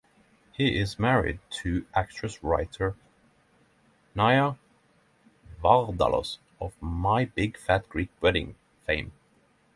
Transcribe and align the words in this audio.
He 0.53 0.79
is 0.79 0.97
married 0.97 1.37
to 1.61 1.85
actress-writer 1.93 2.95
Nia 4.15 4.57
Vardalos 5.61 6.39
of 6.59 6.73
"My 6.81 7.25
Big 7.25 7.55
Fat 7.55 7.87
Greek 7.87 8.09
Wedding" 8.19 8.55
fame. 8.87 9.11